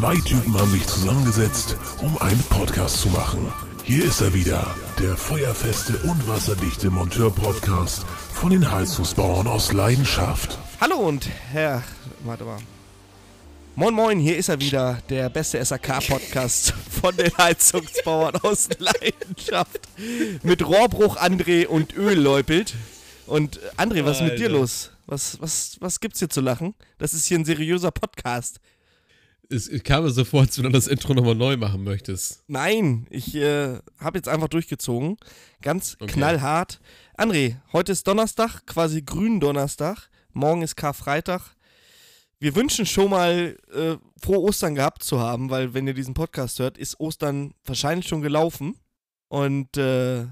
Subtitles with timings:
[0.00, 3.52] Zwei Typen haben sich zusammengesetzt, um einen Podcast zu machen.
[3.84, 10.56] Hier ist er wieder, der feuerfeste und wasserdichte Monteur-Podcast von den Heizungsbauern aus Leidenschaft.
[10.80, 11.82] Hallo und Herr,
[12.20, 12.56] warte mal.
[13.76, 16.72] Moin Moin, hier ist er wieder, der beste SAK-Podcast
[17.02, 19.80] von den Heizungsbauern aus Leidenschaft.
[20.42, 22.74] Mit Rohrbruch André und Öl läupelt.
[23.26, 24.60] Und André, was ist mit dir Alter.
[24.60, 24.92] los?
[25.04, 26.74] Was, was, was gibt's hier zu lachen?
[26.96, 28.60] Das ist hier ein seriöser Podcast.
[29.52, 32.44] Es, es kam mir so vor, als wenn du das Intro nochmal neu machen möchtest.
[32.46, 35.16] Nein, ich äh, habe jetzt einfach durchgezogen.
[35.60, 36.12] Ganz Okay.
[36.12, 36.80] knallhart.
[37.18, 40.08] André, heute ist Donnerstag, quasi Gründonnerstag.
[40.32, 41.56] Morgen ist Karfreitag.
[42.38, 46.58] Wir wünschen schon mal äh, frohe Ostern gehabt zu haben, weil wenn ihr diesen Podcast
[46.60, 48.76] hört, ist Ostern wahrscheinlich schon gelaufen.
[49.28, 50.26] Und äh,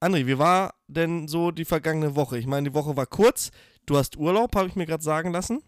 [0.00, 2.38] André, wie war denn so die vergangene Woche?
[2.38, 3.50] Ich meine, die Woche war kurz.
[3.86, 5.62] Du hast Urlaub, habe ich mir gerade sagen lassen.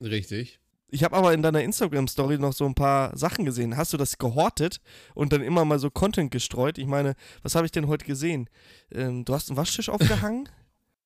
[0.00, 0.60] Richtig.
[0.94, 3.76] Ich habe aber in deiner Instagram-Story noch so ein paar Sachen gesehen.
[3.76, 4.80] Hast du das gehortet
[5.16, 6.78] und dann immer mal so Content gestreut?
[6.78, 8.48] Ich meine, was habe ich denn heute gesehen?
[8.92, 10.48] Ähm, du hast einen Waschtisch aufgehangen?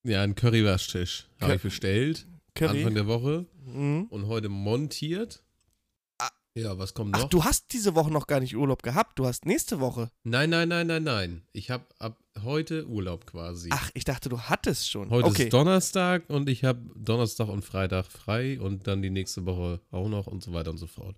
[0.05, 2.25] Ja, ein Currywaschtisch habe ich bestellt.
[2.55, 2.79] Curry?
[2.79, 3.47] Anfang der Woche.
[3.67, 4.07] Mhm.
[4.11, 5.43] Und heute montiert.
[6.59, 7.29] Ja, was kommt Ach, noch?
[7.29, 9.19] du hast diese Woche noch gar nicht Urlaub gehabt.
[9.19, 10.11] Du hast nächste Woche.
[10.25, 11.43] Nein, nein, nein, nein, nein.
[11.53, 13.69] Ich habe ab heute Urlaub quasi.
[13.73, 15.11] Ach, ich dachte, du hattest schon.
[15.11, 15.45] Heute okay.
[15.45, 20.09] ist Donnerstag und ich habe Donnerstag und Freitag frei und dann die nächste Woche auch
[20.09, 21.17] noch und so weiter und so fort.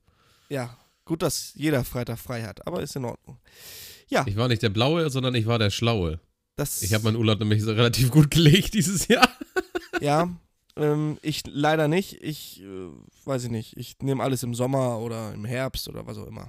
[0.50, 3.38] Ja, gut, dass jeder Freitag frei hat, aber ist in Ordnung.
[4.08, 6.20] Ja, Ich war nicht der Blaue, sondern ich war der Schlaue.
[6.56, 6.82] das.
[6.82, 9.28] Ich habe meinen Urlaub nämlich relativ gut gelegt dieses Jahr.
[10.00, 10.28] Ja,
[10.76, 12.22] ähm, ich leider nicht.
[12.22, 12.88] Ich äh,
[13.24, 13.76] weiß ich nicht.
[13.76, 16.48] Ich nehme alles im Sommer oder im Herbst oder was auch immer.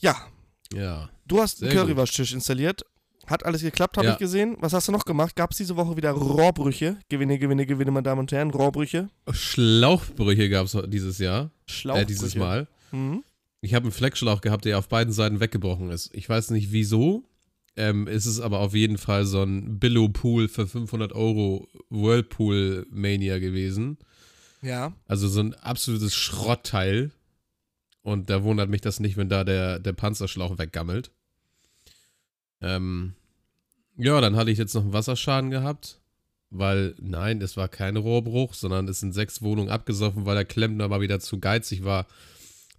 [0.00, 0.16] Ja,
[0.72, 1.10] Ja.
[1.26, 1.72] Du hast einen.
[1.72, 2.82] Currywaschtisch installiert.
[3.26, 4.12] Hat alles geklappt, habe Ja.
[4.14, 4.56] ich gesehen.
[4.60, 5.36] Was hast du noch gemacht?
[5.36, 6.96] Gab es diese Woche wieder Rohrbrüche?
[7.08, 8.50] Gewinne, Gewinne, Gewinne, meine Damen und Herren.
[8.50, 9.08] Rohrbrüche.
[9.30, 11.50] Schlauchbrüche gab es dieses Jahr.
[11.66, 12.02] Schlauchbrüche.
[12.04, 12.66] Äh, dieses Mal.
[12.90, 13.22] Mhm.
[13.60, 16.10] Ich habe einen Fleckschlauch gehabt, der auf beiden Seiten weggebrochen ist.
[16.14, 17.22] Ich weiß nicht wieso.
[17.76, 23.98] Ähm, es ist aber auf jeden Fall so ein Billo-Pool für 500 Euro Whirlpool-Mania gewesen.
[24.60, 24.92] Ja.
[25.06, 27.12] Also so ein absolutes Schrottteil.
[28.02, 31.12] Und da wundert mich das nicht, wenn da der, der Panzerschlauch weggammelt.
[32.60, 33.14] Ähm,
[33.96, 36.00] ja, dann hatte ich jetzt noch einen Wasserschaden gehabt.
[36.54, 40.86] Weil, nein, es war kein Rohrbruch, sondern es sind sechs Wohnungen abgesoffen, weil der Klempner
[40.86, 42.06] mal wieder zu geizig war,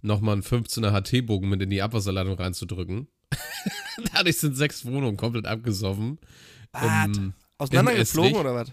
[0.00, 3.08] nochmal einen 15er HT-Bogen mit in die Abwasserleitung reinzudrücken.
[4.12, 6.18] Dadurch sind sechs Wohnungen komplett abgesoffen.
[6.72, 7.06] Was?
[7.06, 8.72] Ähm, Auseinandergeflogen oder was?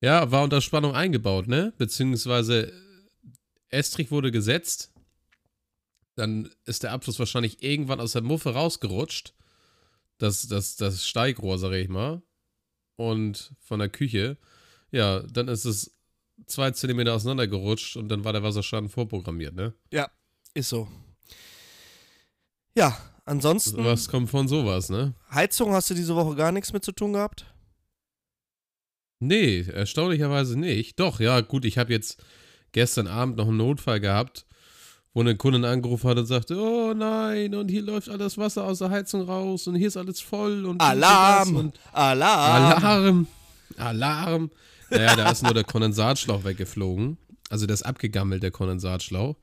[0.00, 1.72] ja, war unter Spannung eingebaut, ne?
[1.76, 2.72] Beziehungsweise
[3.68, 4.92] Estrich wurde gesetzt.
[6.16, 9.34] Dann ist der Abfluss wahrscheinlich irgendwann aus der Muffe rausgerutscht.
[10.18, 12.22] Das, das, das Steigrohr, sag ich mal.
[12.96, 14.36] Und von der Küche.
[14.90, 15.96] Ja, dann ist es
[16.46, 19.72] zwei Zentimeter auseinandergerutscht und dann war der Wasserschaden vorprogrammiert, ne?
[19.92, 20.10] Ja,
[20.52, 20.88] ist so.
[22.76, 22.98] Ja,
[23.30, 25.14] ansonsten, Was kommt von sowas, ne?
[25.32, 27.46] Heizung hast du diese Woche gar nichts mit zu tun gehabt?
[29.20, 30.98] Nee, erstaunlicherweise nicht.
[30.98, 32.22] Doch, ja, gut, ich habe jetzt
[32.72, 34.46] gestern Abend noch einen Notfall gehabt,
[35.12, 38.78] wo eine Kundin angerufen hat und sagte, oh nein, und hier läuft alles Wasser aus
[38.78, 41.56] der Heizung raus und hier ist alles voll und das Alarm!
[41.56, 42.82] und Alarm!
[42.82, 43.26] Alarm,
[43.76, 44.50] Alarm.
[44.90, 47.18] Naja, da ist nur der Kondensatschlauch weggeflogen.
[47.48, 49.36] Also der ist abgegammelt, der Kondensatschlauch.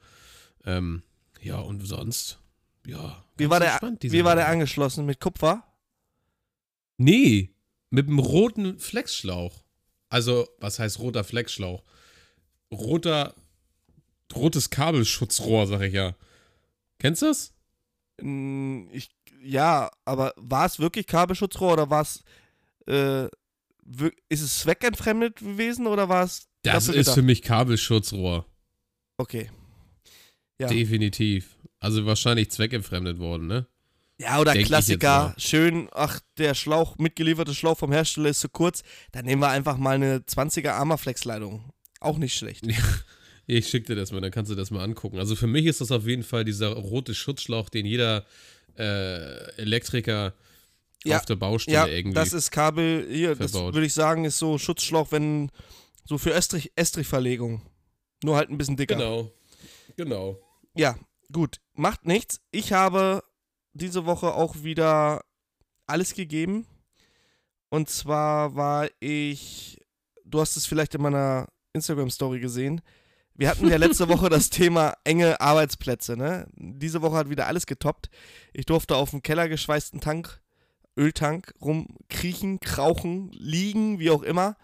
[0.65, 1.03] Ähm,
[1.41, 2.39] ja, und sonst,
[2.87, 3.23] ja.
[3.37, 5.05] Wie war, der, wie war der angeschlossen?
[5.05, 5.63] Mit Kupfer?
[6.97, 7.51] Nee,
[7.91, 9.63] mit einem roten Flexschlauch.
[10.09, 11.83] Also, was heißt roter Flexschlauch?
[12.71, 13.35] Roter,
[14.35, 16.15] rotes Kabelschutzrohr, sag ich ja.
[16.97, 17.53] Kennst du das?
[18.21, 22.23] Mm, Ich, ja, aber war es wirklich Kabelschutzrohr oder war es,
[22.87, 23.25] äh,
[24.29, 27.13] ist es zweckentfremdet gewesen oder war es Das ist gedacht?
[27.15, 28.45] für mich Kabelschutzrohr.
[29.17, 29.51] Okay.
[30.59, 30.67] Ja.
[30.67, 31.55] Definitiv.
[31.79, 33.67] Also wahrscheinlich zweckentfremdet worden, ne?
[34.19, 38.81] Ja, oder Denk Klassiker, schön, ach, der Schlauch, mitgelieferte Schlauch vom Hersteller ist zu kurz,
[39.11, 41.71] dann nehmen wir einfach mal eine 20er Armaflex-Leitung.
[41.99, 42.65] Auch nicht schlecht.
[43.49, 45.19] Ich schick dir das mal, dann kannst du das mal angucken.
[45.19, 48.25] Also für mich ist das auf jeden Fall dieser rote Schutzschlauch, den jeder
[48.77, 50.33] äh, Elektriker
[51.05, 52.13] Ja, auf der Baustelle Ja, irgendwie.
[52.15, 53.73] das ist Kabel, hier, das verbaut.
[53.73, 55.49] würde ich sagen, ist so Schutzschlauch, wenn,
[56.03, 57.61] so für Estrich, Estrichverlegung.
[58.21, 58.95] Nur halt ein bisschen dicker.
[58.95, 59.31] genau.
[59.95, 60.37] Genau.
[60.75, 60.97] Ja,
[61.31, 62.41] gut, macht nichts.
[62.51, 63.23] Ich habe
[63.73, 65.23] diese Woche auch wieder
[65.85, 66.65] alles gegeben.
[67.69, 69.79] Und zwar war ich,
[70.25, 72.81] du hast es vielleicht in meiner Instagram-Story gesehen.
[73.35, 76.47] Wir hatten ja letzte Woche das Thema enge Arbeitsplätze, ne?
[76.55, 78.09] Diese Woche hat wieder alles getoppt.
[78.53, 80.41] Ich durfte auf dem kellergeschweißten Tank,
[80.97, 84.57] Öltank, rumkriechen, krauchen, liegen, wie auch immer.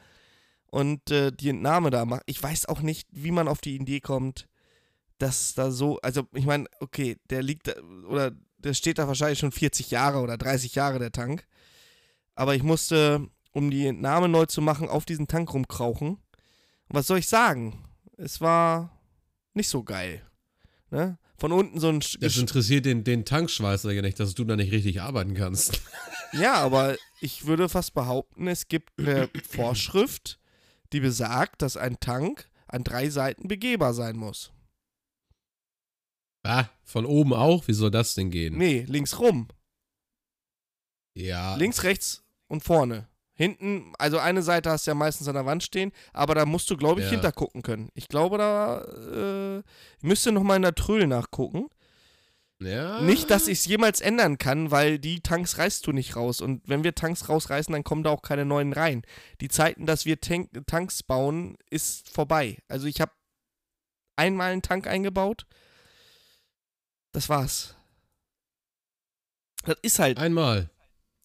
[0.72, 2.24] Und äh, die Entnahme da machen.
[2.26, 4.48] Ich weiß auch nicht, wie man auf die Idee kommt,
[5.24, 7.74] dass da so, also ich meine, okay, der liegt da,
[8.08, 11.46] oder der steht da wahrscheinlich schon 40 Jahre oder 30 Jahre, der Tank.
[12.36, 16.10] Aber ich musste, um die Entnahme neu zu machen, auf diesen Tank rumkrauchen.
[16.10, 16.20] Und
[16.90, 17.84] was soll ich sagen?
[18.18, 18.98] Es war
[19.54, 20.22] nicht so geil.
[20.92, 21.18] Ne?
[21.38, 22.02] Von unten so ein.
[22.02, 25.82] Sch- Das interessiert den, den Tankschweißer ja nicht, dass du da nicht richtig arbeiten kannst.
[26.36, 30.40] Ja, aber ich würde fast behaupten, es gibt eine Vorschrift,
[30.92, 34.52] die besagt, dass ein Tank an drei Seiten begehbar sein muss.
[36.44, 37.68] Ah, von oben auch?
[37.68, 38.58] Wie soll das denn gehen?
[38.58, 39.48] Nee, links rum.
[41.16, 41.56] Ja.
[41.56, 43.08] Links, rechts und vorne.
[43.36, 46.70] Hinten, also eine Seite hast du ja meistens an der Wand stehen, aber da musst
[46.70, 47.14] du, glaube ich, Ja.
[47.14, 47.90] hintergucken können.
[47.96, 49.60] Ich glaube, da äh,
[49.98, 51.68] ich müsste nochmal in der Tröll nachgucken.
[52.62, 53.02] Ja.
[53.02, 56.42] Nicht, dass ich es jemals ändern kann, weil die Tanks reißt du nicht raus.
[56.42, 59.02] Und wenn wir Tanks rausreißen, dann kommen da auch keine neuen rein.
[59.42, 62.60] Die Zeiten, dass wir Tank Tanks bauen, ist vorbei.
[62.68, 63.12] Also ich habe
[64.16, 65.46] einmal einen Tank eingebaut.
[67.14, 67.76] Das war's.
[69.66, 70.70] Das ist halt, Einmal.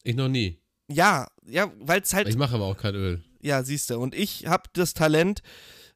[0.05, 0.61] Ich noch nie.
[0.87, 3.25] ja, ja, weil es halt Ich mache aber auch kein Öl.
[3.41, 3.99] Ja, siehst du.
[3.99, 5.43] Und ich habe das Talent,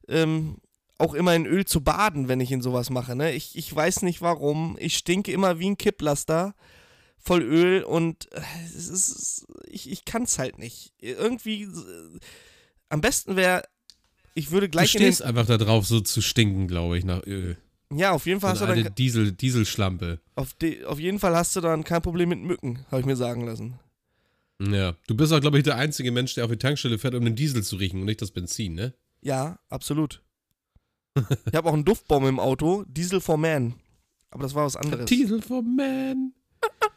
[0.07, 0.57] ähm,
[0.97, 3.15] auch immer in Öl zu baden, wenn ich in sowas mache.
[3.15, 3.33] Ne?
[3.33, 4.77] Ich, ich weiß nicht warum.
[4.79, 6.53] Ich stinke immer wie ein Kipplaster
[7.17, 10.93] voll Öl und äh, es ist, ich, ich kann es halt nicht.
[10.99, 12.19] Irgendwie, äh,
[12.89, 13.63] am besten wäre,
[14.35, 17.05] ich würde Du gleich in den, stehst einfach da drauf, so zu stinken, glaube ich,
[17.05, 17.57] nach Öl.
[17.91, 20.19] Ja, auf jeden Fall hast du dann, Diesel, Dieselschlampe.
[20.35, 23.15] auf, de, auf jeden Fall hast du dann kein Problem mit Mücken, habe ich mir
[23.15, 23.79] sagen lassen.
[24.59, 24.95] Ja.
[25.07, 27.35] Du bist auch, glaube ich, der einzige Mensch, der auf die Tankstelle fährt, um den
[27.35, 28.93] Diesel zu riechen und nicht das Benzin, ne?
[29.21, 30.21] Ja, absolut.
[31.45, 33.75] ich habe auch einen Duftbaum im Auto, Diesel for Man.
[34.31, 35.05] Aber das war was anderes.
[35.05, 36.33] Diesel for Man.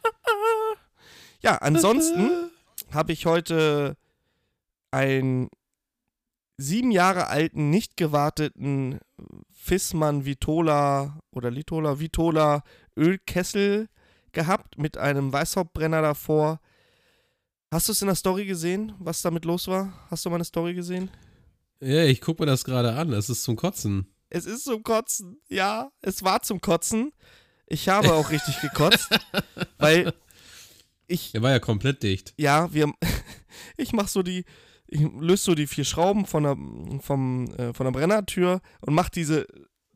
[1.42, 2.50] Ja, ansonsten
[2.90, 3.96] habe ich heute
[4.90, 5.48] einen
[6.58, 8.98] sieben Jahre alten, nicht gewarteten
[9.50, 12.62] Fissmann Vitola oder Litola Vitola
[12.96, 13.88] Ölkessel
[14.32, 16.60] gehabt mit einem Weißhauptbrenner davor.
[17.70, 19.92] Hast du es in der Story gesehen, was damit los war?
[20.10, 21.10] Hast du meine Story gesehen?
[21.80, 23.10] Ja, ich gucke mir das gerade an.
[23.10, 24.06] Das ist zum Kotzen.
[24.30, 25.40] Es ist zum Kotzen.
[25.48, 27.12] Ja, es war zum Kotzen.
[27.66, 29.08] Ich habe auch richtig gekotzt,
[29.78, 30.12] weil
[31.08, 32.32] ich Der war ja komplett dicht.
[32.36, 32.92] ja, wir,
[33.76, 34.44] ich mach so die,
[34.88, 36.56] ich löse so die vier Schrauben von der,
[37.00, 39.46] vom, äh, von der Brennertür und mach diese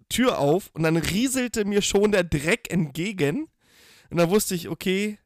[0.09, 3.47] Tür auf und dann rieselte mir schon der Dreck entgegen.
[4.11, 5.19] Und dann wusste ich, okay,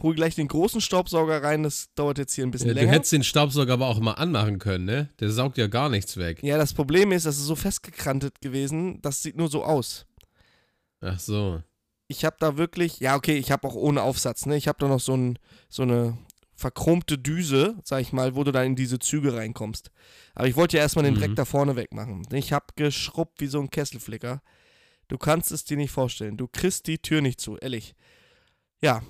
[0.00, 2.92] hol gleich den großen Staubsauger rein, das dauert jetzt hier ein bisschen Ja, du länger.
[2.92, 5.10] hättest den Staubsauger aber auch mal anmachen können, ne?
[5.20, 6.42] Der saugt ja gar nichts weg.
[6.42, 10.06] Ja, das Problem ist, das ist so festgekrantet gewesen, das sieht nur so aus.
[11.00, 11.62] Ach so.
[12.06, 14.56] Ich habe da wirklich, ja, okay, ich habe auch ohne Aufsatz, ne?
[14.56, 15.38] Ich habe da noch so, ein,
[15.68, 16.16] so eine
[16.58, 19.92] verchromte Düse, sag ich mal, wo du dann in diese Züge reinkommst.
[20.34, 21.18] Aber ich wollte ja erstmal den Mhm.
[21.20, 22.26] Dreck da vorne wegmachen.
[22.32, 24.42] Ich habe geschrubbt wie so ein Kesselflicker.
[25.06, 26.36] Du kannst es dir nicht vorstellen.
[26.36, 27.94] Du kriegst die Tür nicht zu, ehrlich.
[28.82, 29.02] Ja.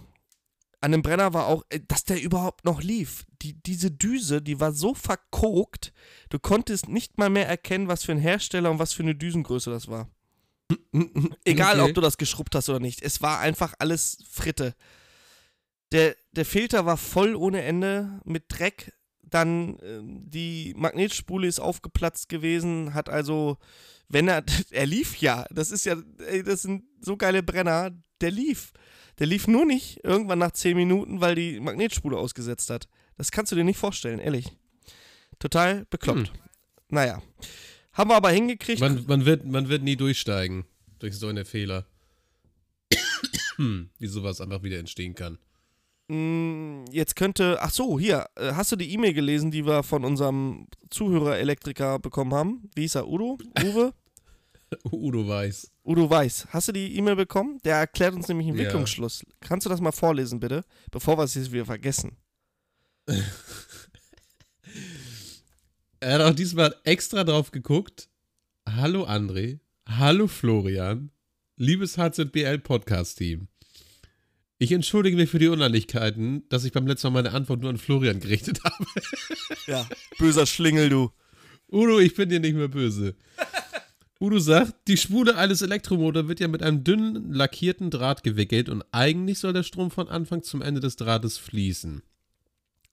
[0.83, 3.25] An dem Brenner war auch, äh, dass der überhaupt noch lief.
[3.43, 5.93] Die, diese Düse, die war so verkokt,
[6.29, 9.71] du konntest nicht mal mehr erkennen, was für ein Hersteller und was für eine Düsengröße
[9.71, 10.09] das war.
[11.45, 11.89] Egal, Okay.
[11.89, 13.01] ob du das geschrubbt hast oder nicht.
[13.03, 14.75] Es war einfach alles Fritte.
[15.93, 18.93] Der, der Filter war voll ohne Ende mit Dreck.
[19.23, 23.59] Dann ähm, die Magnetspule ist aufgeplatzt gewesen, hat also,
[24.09, 27.91] wenn er, er lief ja, das ist ja, ey, das sind so geile Brenner,
[28.21, 28.73] der lief.
[29.19, 32.89] Der lief nur nicht irgendwann nach 10 Minuten, weil die Magnetspule ausgesetzt hat.
[33.17, 34.53] Das kannst du dir nicht vorstellen, ehrlich.
[35.39, 36.33] Total bekloppt.
[36.89, 37.23] Naja.
[37.93, 38.81] Haben wir aber hingekriegt.
[38.81, 40.65] Man, man, wird, man wird nie durchsteigen
[41.01, 41.87] durch so eine Fehler.
[43.57, 45.39] Wie sowas einfach wieder entstehen kann.
[46.09, 50.05] Mm, Jetzt könnte, ach so, hier, äh, hast du die E-Mail gelesen, die wir von
[50.05, 52.71] unserem Zuhörer Elektriker bekommen haben?
[52.75, 53.09] Wie hieß er?
[53.09, 53.39] Udo?
[53.63, 53.93] Uwe?
[54.93, 55.71] Udo weiß.
[55.85, 56.49] Udo Weiß.
[56.51, 57.59] Hast du die E-Mail bekommen?
[57.65, 58.65] Der erklärt uns nämlich einen Ja.
[58.67, 59.25] Wicklungsschluss.
[59.41, 60.63] Kannst du das mal vorlesen, bitte?
[60.91, 62.17] Bevor wir es jetzt wieder vergessen.
[66.01, 68.09] Er hat auch diesmal extra drauf geguckt.
[68.69, 69.59] Hallo André.
[69.89, 71.11] Hallo Florian.
[71.57, 73.49] Liebes HZBL Podcast Team.
[74.59, 77.79] Ich entschuldige mich für die Unannigkeiten, dass ich beim letzten Mal meine Antwort nur an
[77.79, 78.85] Florian gerichtet habe.
[79.67, 79.89] Ja,
[80.19, 81.13] böser Schlingel, du.
[81.71, 83.15] Udo, ich bin dir nicht mehr böse.
[84.21, 88.83] Udo sagt, die Spule eines Elektromotors wird ja mit einem dünnen, lackierten Draht gewickelt und
[88.91, 92.03] eigentlich soll der Strom von Anfang zum Ende des Drahtes fließen.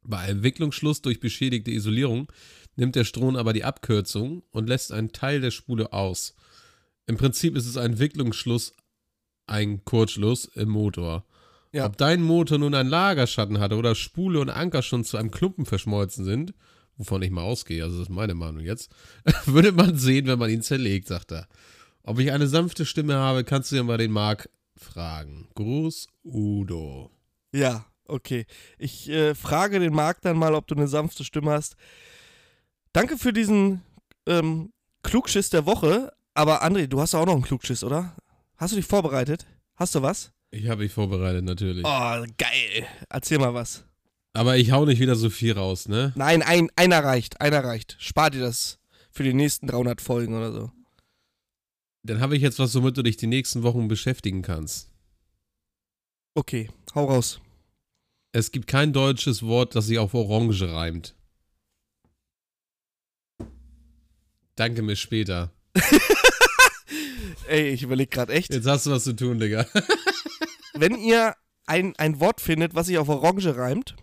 [0.04, 2.32] Bei einem Wicklungsschluss durch beschädigte Isolierung
[2.76, 6.36] nimmt der Strom aber die Abkürzung und lässt einen Teil der Spule aus.
[7.08, 8.74] Im Prinzip ist es ein Wicklungsschluss,
[9.48, 11.26] ein Kurzschluss im Motor.
[11.76, 11.88] Ja.
[11.88, 15.66] Ob dein Motor nun einen Lagerschatten hatte oder Spule und Anker schon zu einem Klumpen
[15.66, 16.54] verschmolzen sind,
[16.96, 18.90] wovon ich mal ausgehe, also das ist meine Meinung jetzt,
[19.46, 21.50] würde man sehen, wenn man ihn zerlegt, sagt er.
[22.02, 25.50] Ob ich eine sanfte Stimme habe, kannst du ja mal den Marc fragen.
[25.56, 27.12] Gruß, Udo.
[27.52, 28.46] Ja, okay.
[28.78, 31.76] Ich äh, frage den Marc dann mal, ob du eine sanfte Stimme hast.
[32.94, 33.82] Danke für diesen
[34.28, 34.72] ähm,
[35.04, 36.14] Klugschiss der Woche.
[36.34, 38.16] Aber André, du hast auch noch einen Klugschiss, oder?
[38.56, 39.46] Hast du dich vorbereitet?
[39.76, 40.32] Hast du was?
[40.56, 41.84] Ich habe mich vorbereitet, natürlich.
[41.86, 42.88] Oh, geil.
[43.10, 43.84] Erzähl mal was.
[44.32, 46.14] Aber ich hau nicht wieder so viel raus, ne?
[46.16, 47.42] Nein, ein, einer reicht.
[47.42, 47.98] Einer reicht.
[48.00, 48.80] Spar dir das
[49.12, 50.72] für die nächsten 300 Folgen oder so.
[52.04, 54.90] Dann habe ich jetzt was, womit du dich die nächsten Wochen beschäftigen kannst.
[56.36, 57.42] Okay, hau raus.
[58.32, 61.16] Es gibt kein deutsches Wort, das sich auf Orange reimt.
[64.56, 65.52] Danke mir später.
[67.50, 68.54] Ey, ich überlege gerade echt.
[68.54, 69.68] Jetzt hast du was zu tun, Digga.
[70.78, 73.96] Wenn ihr ein, ein Wort findet, was sich auf Orange reimt,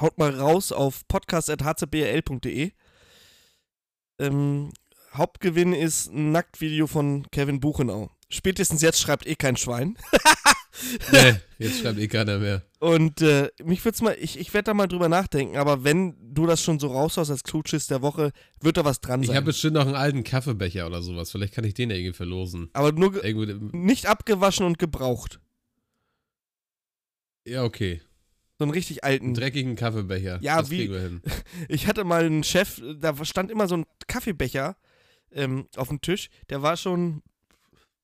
[0.00, 2.72] haut mal raus auf podcast.hcbl.de.
[4.18, 4.72] Ähm,
[5.14, 8.10] Hauptgewinn ist ein Nacktvideo von Kevin Buchenau.
[8.30, 9.98] Spätestens jetzt schreibt eh kein Schwein.
[11.12, 12.62] nee, jetzt schreibt eh keiner mehr.
[12.78, 16.46] Und äh, mich würde mal, ich, ich werde da mal drüber nachdenken, aber wenn du
[16.46, 18.32] das schon so raushaust als Klutschiss der Woche,
[18.62, 19.36] wird da was dran Ich sein.
[19.36, 21.30] habe bestimmt noch einen alten Kaffeebecher oder sowas.
[21.30, 22.70] Vielleicht kann ich den ja irgendwie verlosen.
[22.72, 25.40] aber nur ge- Irgendwo, nicht abgewaschen und gebraucht.
[27.46, 28.00] Ja, okay.
[28.58, 29.34] So einen richtig Einen alten.
[29.34, 30.38] dreckigen Kaffeebecher.
[30.42, 30.88] Ja, das wie-.
[31.68, 34.76] Ich hatte mal einen Chef, da stand immer so ein Kaffeebecher
[35.32, 36.28] ähm, auf dem Tisch.
[36.50, 37.22] Der war schon,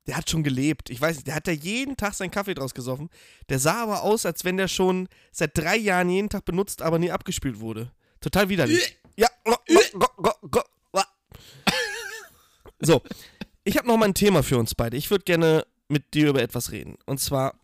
[0.07, 0.90] der hat schon gelebt.
[0.90, 3.09] Ich weiß nicht, der hat da jeden Tag seinen Kaffee draus gesoffen.
[3.49, 6.99] Der sah aber aus, als wenn der schon seit drei Jahren jeden Tag benutzt, aber
[6.99, 7.92] nie abgespült wurde.
[8.21, 8.99] Total widerlich.
[9.16, 9.28] Ja.
[12.80, 13.02] So,
[13.64, 14.97] ich habe noch mal ein Thema für uns beide.
[14.97, 16.97] Ich würde gerne mit dir über etwas reden.
[17.07, 17.59] Und zwar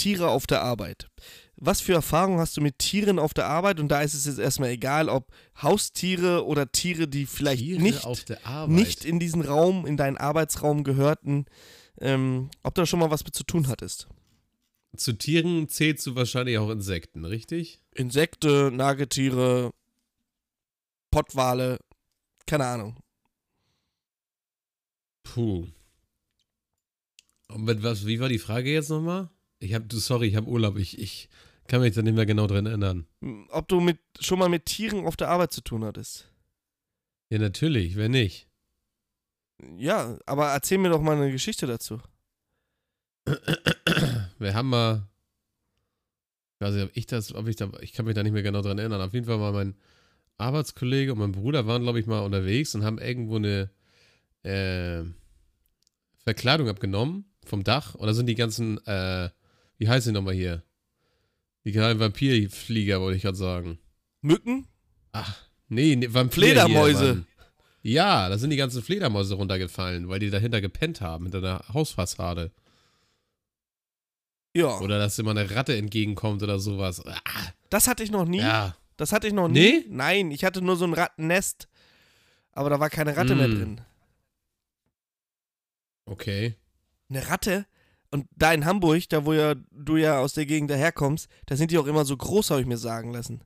[0.00, 1.08] Tiere auf der Arbeit.
[1.56, 3.80] Was für Erfahrungen hast du mit Tieren auf der Arbeit?
[3.80, 5.30] Und da ist es jetzt erstmal egal, ob
[5.60, 8.06] Haustiere oder Tiere, die vielleicht Tiere nicht,
[8.68, 11.44] nicht in diesen Raum, in deinen Arbeitsraum gehörten,
[12.00, 14.08] ähm, ob da schon mal was mit zu tun hattest.
[14.96, 17.82] Zu Tieren zählst du wahrscheinlich auch Insekten, richtig?
[17.94, 19.72] Insekte, Nagetiere,
[21.10, 21.78] Pottwale,
[22.46, 22.96] keine Ahnung.
[25.24, 25.66] Puh.
[27.48, 29.28] Und mit was, wie war die Frage jetzt nochmal?
[29.60, 30.76] Ich hab, du, sorry, ich habe Urlaub.
[30.78, 31.28] Ich, ich
[31.68, 33.06] kann mich da nicht mehr genau dran erinnern.
[33.50, 36.28] Ob du mit, schon mal mit Tieren auf der Arbeit zu tun hattest.
[37.28, 38.48] Ja, natürlich, wer nicht?
[39.76, 42.00] Ja, aber erzähl mir doch mal eine Geschichte dazu.
[44.38, 45.06] Wir haben mal.
[46.54, 48.42] Ich weiß nicht, ob ich das, ob ich da, ich kann mich da nicht mehr
[48.42, 49.00] genau dran erinnern.
[49.00, 49.76] Auf jeden Fall mal mein
[50.38, 53.70] Arbeitskollege und mein Bruder waren, glaube ich, mal unterwegs und haben irgendwo eine
[54.42, 55.04] äh,
[56.24, 57.94] Verkleidung abgenommen vom Dach.
[57.94, 59.30] Und da sind die ganzen, äh,
[59.80, 60.62] wie heißen die nochmal hier?
[61.64, 63.78] Die kleinen Vampirflieger, wollte ich gerade sagen.
[64.20, 64.66] Mücken?
[65.12, 65.36] Ach,
[65.68, 67.24] nee, nee Vampir Fledermäuse.
[67.82, 71.64] Hier, ja, da sind die ganzen Fledermäuse runtergefallen, weil die dahinter gepennt haben, hinter der
[71.72, 72.52] Hausfassade.
[74.54, 74.78] Ja.
[74.80, 77.04] Oder dass immer eine Ratte entgegenkommt oder sowas.
[77.06, 77.18] Ah,
[77.70, 78.40] Das hatte ich noch nie.
[78.40, 78.76] ja.
[78.96, 79.58] Das hatte ich noch nie.
[79.80, 79.84] Nee?
[79.88, 81.68] Nein, ich hatte nur so ein Rattennest.
[82.52, 83.54] Aber da war keine Ratte mehr Mm.
[83.54, 83.80] drin.
[86.04, 86.54] Okay.
[87.08, 87.66] Eine Ratte?
[88.12, 91.70] Und da in Hamburg, da wo ja du ja aus der Gegend daherkommst, da sind
[91.70, 93.42] die auch immer so groß, habe ich mir sagen lassen.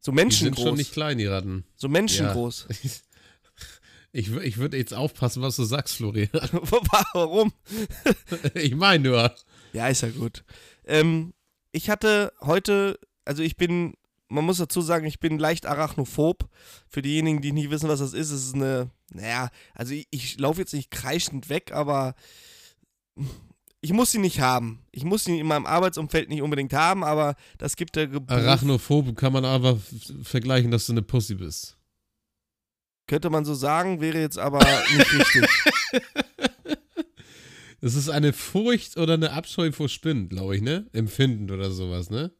[0.00, 0.64] So Die sind menschengroß.
[0.64, 1.64] schon nicht klein, die Ratten.
[1.76, 2.68] so menschengroß.
[4.12, 6.30] Ich, wür- ich würde jetzt aufpassen, was du sagst, Florian.
[7.12, 7.52] Warum?
[8.54, 9.32] Ich meine nur.
[9.72, 10.42] Ja, ist ja gut.
[10.84, 11.32] Ähm,
[11.70, 13.94] ich hatte heute, also ich bin,
[14.26, 16.48] man muss dazu sagen, ich bin leicht arachnophob.
[16.88, 20.36] Für diejenigen, die nicht wissen, was das ist, ist es eine, naja, also ich, ich
[20.40, 22.16] laufe jetzt nicht kreischend weg, aber
[23.82, 24.84] ich muss sie nicht haben.
[24.92, 29.16] Ich muss sie in meinem Arbeitsumfeld nicht unbedingt haben, aber das gibt der Beruf, Arachnophob
[29.16, 29.78] kann man aber
[30.22, 31.76] vergleichen, dass du eine Pussy bist.
[33.06, 34.58] könnte man so sagen, wäre jetzt aber
[34.96, 35.48] nicht richtig.
[37.80, 40.86] Das ist eine Furcht oder eine Abscheu vor Spinnen, glaube ich, ne?
[40.92, 42.30] Empfinden oder sowas, ne?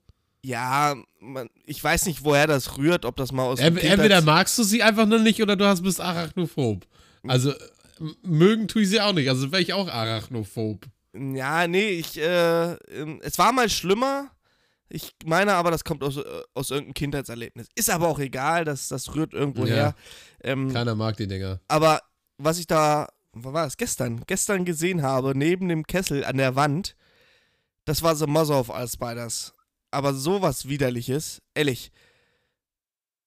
[0.43, 4.21] Ja, man, ich weiß nicht, woher das rührt, ob das mal aus Ent- dem Entweder
[4.23, 6.87] magst du sie einfach nur nicht oder du hast, bist arachnophob.
[7.27, 7.55] Also,
[8.23, 9.29] mögen tue ich sie auch nicht.
[9.29, 10.87] Also wäre ich auch arachnophob.
[11.15, 14.31] Ja, nee, ich, äh, ähm, es war mal schlimmer.
[14.89, 16.23] Ich meine aber, das kommt aus, äh,
[16.55, 17.69] aus irgendeinem Kindheitserlebnis.
[17.75, 19.75] Ist aber auch egal, das, das rührt irgendwo Ja.
[19.75, 19.95] her.
[20.43, 21.61] Ähm, Keiner mag die Dinger.
[21.69, 22.01] aber
[22.39, 26.57] was ich da, was war das, gestern, gestern gesehen habe, neben dem Kessel an der
[26.57, 26.97] Wand,
[27.85, 29.55] das war The Mother of All Spiders.
[29.93, 31.91] Aber sowas Widerliches, ehrlich.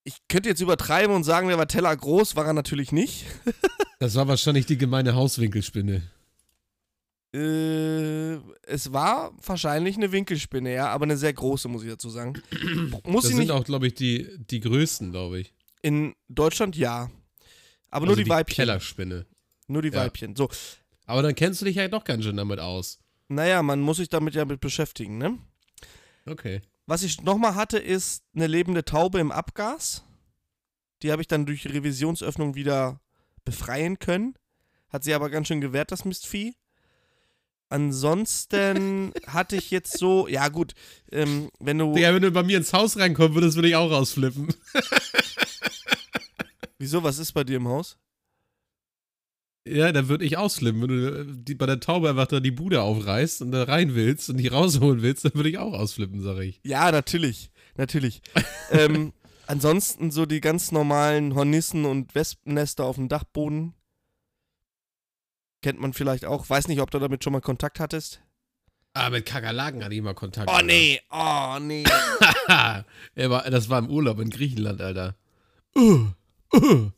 [0.05, 3.25] Ich könnte jetzt übertreiben und sagen, der war Teller groß, war er natürlich nicht.
[3.99, 6.01] Das war wahrscheinlich die gemeine Hauswinkelspinne.
[7.33, 12.33] Äh, es war wahrscheinlich eine Winkelspinne, ja, aber eine sehr große, muss ich dazu sagen.
[13.05, 15.53] muss Das sind nicht auch, glaube ich, die, die größten, glaube ich.
[15.81, 17.09] in Deutschland ja.
[17.89, 18.55] Aber Also nur die, Weibchen.
[18.55, 19.25] Kellerspinne.
[19.67, 19.95] Nur die Ja.
[20.05, 20.35] Weibchen.
[20.35, 20.49] So.
[21.05, 22.99] Aber dann kennst du dich ja doch ganz schön damit aus.
[23.29, 25.37] Naja, man muss sich damit ja mit beschäftigen, ne?
[26.25, 26.61] Okay.
[26.85, 30.03] Was ich nochmal hatte, ist eine lebende Taube im Abgas.
[31.01, 32.99] Die habe ich dann durch Revisionsöffnung wieder
[33.45, 34.35] befreien können.
[34.89, 36.55] Hat sie aber ganz schön gewehrt, das Mistvieh.
[37.73, 40.75] Ansonsten hatte ich jetzt so, ja gut,
[41.11, 41.95] ähm, wenn du.
[41.95, 44.53] Digga, wenn du bei mir ins Haus reinkommen würdest, würde ich auch rausflippen.
[46.77, 47.97] Wieso, was ist bei dir im Haus?
[49.67, 50.83] Ja, dann würde ich ausflippen.
[50.83, 53.95] Wenn du äh, die, bei der Taube einfach da die Bude aufreißt und da rein
[53.95, 56.61] willst und die rausholen willst, dann würde ich auch ausflippen, sag ich.
[56.63, 57.49] Ja, natürlich.
[57.75, 58.21] Natürlich.
[58.69, 59.13] ähm,
[59.47, 63.73] ansonsten so die ganz normalen Hornissen und Wespennester auf dem Dachboden.
[65.63, 66.49] Kennt man vielleicht auch.
[66.49, 68.21] Weiß nicht, ob du damit schon mal Kontakt hattest.
[68.93, 70.51] Ah, mit Kakerlaken hatte ich mal Kontakt.
[70.53, 71.85] Oh nee, oh nee.
[73.15, 75.15] war, das war im Urlaub in Griechenland, Alter.
[75.75, 76.09] Uh,
[76.53, 76.91] uh.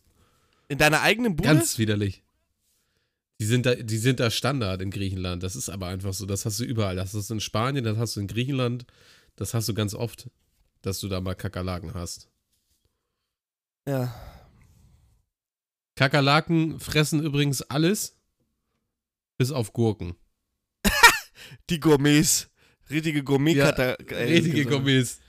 [0.67, 1.47] In deiner eigenen Bude?
[1.47, 2.23] Ganz widerlich.
[3.39, 5.43] Die sind, da, die sind da Standard in Griechenland.
[5.43, 6.25] Das ist aber einfach so.
[6.25, 6.95] Das hast du überall.
[6.95, 8.85] Das hast du in Spanien, das hast du in Griechenland.
[9.35, 10.29] Das hast du ganz oft,
[10.81, 12.29] dass du da mal Kakerlaken hast.
[13.87, 14.13] Ja.
[15.95, 18.14] Kakerlaken fressen übrigens alles,
[19.37, 20.15] bis auf Gurken.
[21.69, 22.49] Die Gourmets.
[22.89, 25.19] Richtige gourmet Ja, Richtige Gourmets.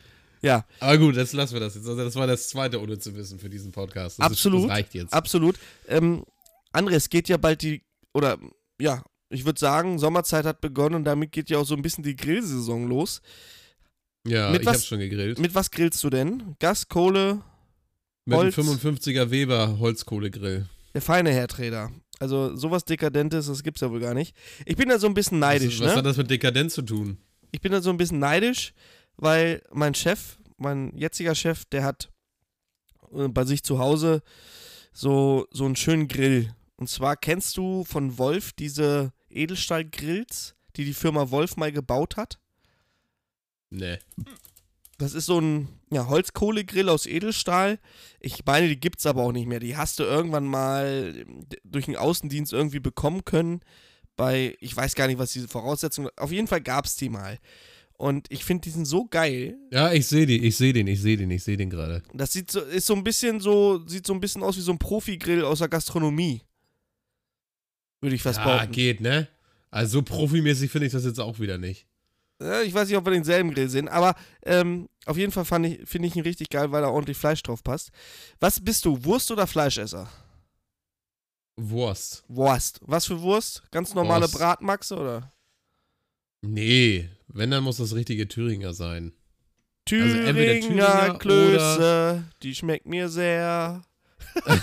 [0.42, 1.86] Ja, Aber gut, das lassen wir das jetzt.
[1.88, 4.18] Also das war das zweite, ohne zu wissen, für diesen Podcast.
[4.18, 4.60] Das Absolut.
[4.60, 5.12] Ist, das reicht jetzt.
[5.14, 5.58] absolut.
[5.88, 6.24] Ähm,
[6.74, 7.82] André, es geht ja bald die,
[8.12, 8.38] oder
[8.78, 12.04] ja, ich würde sagen, Sommerzeit hat begonnen und damit geht ja auch so ein bisschen
[12.04, 13.22] die Grillsaison los.
[14.26, 15.38] ja, mit ich was- hab's schon gegrillt.
[15.38, 16.54] Mit was grillst du denn?
[16.60, 17.42] Gas, Kohle,
[18.26, 18.84] Mit einem Holz.
[18.84, 20.68] 55er Weber Holzkohlegrill.
[20.94, 21.90] der feine Herdräder.
[22.18, 24.34] Also sowas Dekadentes, das gibt's ja wohl gar nicht.
[24.64, 25.98] Ich bin da so ein bisschen neidisch, was, was ne?
[25.98, 27.18] hat das mit Dekadenz zu tun?
[27.52, 28.72] Ich bin da so ein bisschen neidisch,
[29.16, 32.10] weil mein Chef, mein jetziger Chef, der hat
[33.12, 34.22] äh, bei sich zu Hause
[34.92, 36.54] so, so einen schönen Grill.
[36.76, 42.38] Und zwar kennst du von Wolf diese Edelstahlgrills, die die Firma Wolf mal gebaut hat?
[43.70, 43.98] Nee.
[44.98, 47.78] Das ist so ein ja, Holzkohlegrill aus Edelstahl.
[48.18, 49.60] Ich meine, die gibt's aber auch nicht mehr.
[49.60, 53.60] Die hast du irgendwann mal d- durch einen Außendienst irgendwie bekommen können.
[54.16, 56.08] Bei, ich weiß gar nicht, was diese Voraussetzungen.
[56.16, 57.38] Auf jeden Fall gab's die mal.
[57.98, 59.56] Und ich finde, die sind so geil.
[59.70, 62.02] Ja, ich sehe den, ich sehe den, ich sehe den, ich sehe den gerade.
[62.14, 64.72] Das sieht so, ist so ein bisschen so, sieht so ein bisschen aus wie so
[64.72, 66.40] ein Profi-Grill aus der Gastronomie.
[68.00, 68.72] Würde ich fast Ja, behaupten.
[68.72, 69.28] geht, ne?
[69.70, 71.86] Also so profimäßig finde ich das jetzt auch wieder nicht.
[72.40, 76.06] Ja, ich weiß nicht, ob wir denselben Grill sehen, aber ähm, auf jeden Fall finde
[76.06, 77.90] ich ihn richtig geil, weil da ordentlich Fleisch drauf passt.
[78.40, 80.08] Was bist du, Wurst oder Fleischesser?
[81.56, 82.24] Wurst.
[82.28, 82.80] Wurst.
[82.82, 83.62] Was für Wurst?
[83.70, 84.34] Ganz normale Wurst.
[84.34, 85.32] Bratmaxe oder?
[86.42, 89.12] Nee, wenn, dann muss das richtige Thüringer sein.
[89.90, 93.82] Also entweder Thüringer Thüringer Klöße, die schmeckt mir sehr.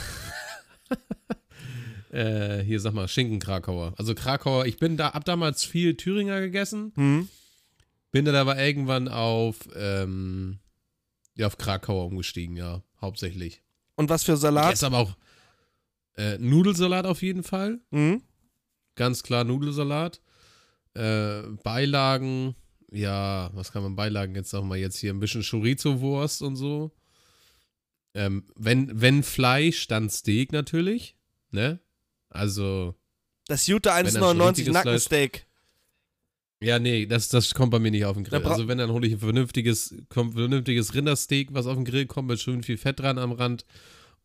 [2.11, 3.95] Äh, hier sag mal, Schinken Krakauer.
[3.97, 7.27] Also Krakauer, ich bin da, hab damals viel Thüringer gegessen, Hm?
[8.13, 10.59] Bin dann aber irgendwann auf, ähm,
[11.35, 13.63] ja, auf Krakauer umgestiegen, ja, hauptsächlich.
[13.95, 14.73] Und was für Ich Salat?
[14.73, 15.17] esse aber auch
[16.15, 17.81] äh, Nudelsalat auf jeden Fall.
[17.91, 18.21] Hm?
[18.95, 20.21] Ganz klar Nudelsalat.
[20.93, 22.55] Äh, Beilagen,
[22.91, 26.91] ja, was kann man Beilagen jetzt noch mal jetzt hier ein bisschen Chorizo-Wurst und so.
[28.13, 31.17] Ähm, wenn, wenn Fleisch, dann Steak natürlich,
[31.49, 31.79] ne?
[32.29, 32.93] Also,
[33.47, 35.47] Das Jute dann schon 1,99 richtiges Nackensteak.
[36.63, 38.43] Ja, nee, das, das kommt bei mir nicht auf den Grill.
[38.43, 42.39] Also, wenn, dann hole ich ein vernünftiges, vernünftiges Rindersteak, was auf den Grill kommt, mit
[42.39, 43.65] schön viel Fett dran am Rand,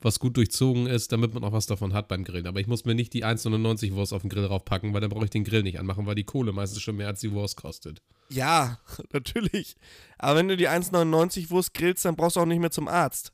[0.00, 2.46] was gut durchzogen ist, damit man auch was davon hat beim Grillen.
[2.46, 5.24] Aber ich muss mir nicht die 1,99 Wurst auf den Grill raufpacken, weil dann brauche
[5.24, 8.00] ich den Grill nicht anmachen, weil die Kohle meistens schon mehr als die Wurst kostet.
[8.28, 8.78] Ja,
[9.12, 9.76] natürlich.
[10.18, 13.32] Aber wenn du die 1,99 Wurst grillst, dann brauchst du auch nicht mehr zum Arzt.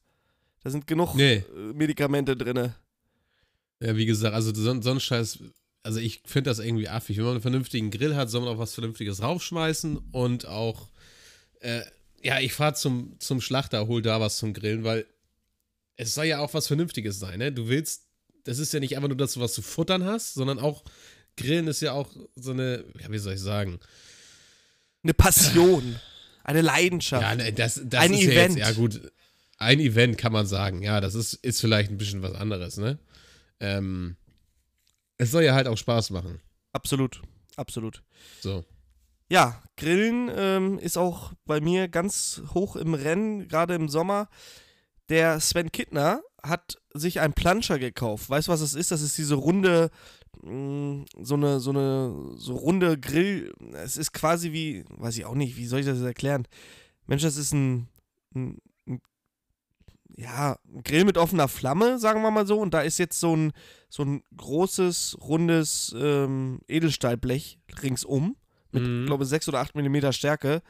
[0.62, 1.45] Da sind genug Nee.
[1.55, 2.73] äh, Medikamente drin.
[3.81, 5.40] Ja, wie gesagt, also so, so ein Scheiß,
[5.85, 7.18] also ich finde das irgendwie affig.
[7.18, 10.88] Wenn man einen vernünftigen Grill hat, soll man auch was Vernünftiges raufschmeißen und auch,
[11.61, 11.83] äh,
[12.23, 15.07] ja, ich fahre zum, zum Schlachter, hol da was zum Grillen, weil
[15.97, 17.53] es soll ja auch was Vernünftiges sein, ne?
[17.53, 18.09] Du willst,
[18.44, 20.85] das ist ja nicht einfach nur, dass du was zu futtern hast, sondern auch,
[21.37, 23.79] Grillen ist ja auch so eine, ja, wie soll ich sagen?
[25.03, 26.01] Eine Passion.
[26.44, 27.23] Eine Leidenschaft.
[27.23, 28.57] Ja, ne, das, das Ein ist Event.
[28.57, 29.12] ja jetzt, ja gut,
[29.59, 32.99] ein Event kann man sagen, ja, das ist, ist vielleicht ein bisschen was anderes, ne?
[33.61, 34.16] Ähm,
[35.18, 36.40] es soll ja halt auch Spaß machen,
[36.72, 37.22] Absolut.
[37.57, 38.03] Absolut.
[38.40, 38.64] so.
[39.31, 44.29] Ja, Grillen ähm, ist auch bei mir ganz hoch im Rennen, gerade im Sommer.
[45.09, 48.29] Der Sven Kittner hat sich einen Planscher gekauft.
[48.29, 48.90] Weißt du, was das ist?
[48.90, 49.90] Das ist diese runde,
[50.42, 53.53] mh, so eine, so eine, so runde Grill.
[53.72, 56.46] Es ist quasi wie, weiß ich auch nicht, wie soll ich das erklären?
[57.07, 57.88] Mensch, das ist ein,
[58.35, 58.59] ein
[60.16, 62.59] ja, Grill mit offener Flamme, sagen wir mal so.
[62.61, 63.53] Und da ist jetzt so ein,
[63.88, 68.37] so ein großes, rundes ähm, Edelstahlblech ringsum.
[68.72, 69.07] Mit, Mhm.
[69.07, 70.61] glaube ich, 6 oder 8 Millimeter Stärke.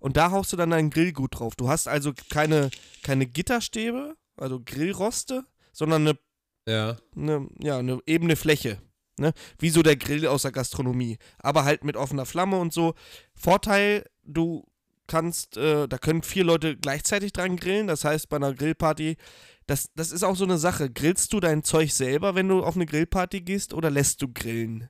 [0.00, 1.54] Und da haust du dann dein Grillgut drauf.
[1.54, 2.70] Du hast also keine,
[3.04, 6.18] keine Gitterstäbe, also Grillroste, sondern eine
[6.66, 6.96] Ja.
[7.16, 8.82] eine, ja, eine ebene Fläche.
[9.18, 9.32] Ne?
[9.58, 11.18] Wie so der Grill aus der Gastronomie.
[11.38, 12.94] Aber halt mit offener Flamme und so.
[13.34, 14.64] Vorteil, du
[15.12, 17.86] kannst, äh, da können vier Leute gleichzeitig dran grillen.
[17.86, 19.18] Das heißt, bei einer Grillparty,
[19.66, 20.90] das, das ist auch so eine Sache.
[20.90, 24.88] Grillst du dein Zeug selber, wenn du auf eine Grillparty gehst, oder lässt du grillen?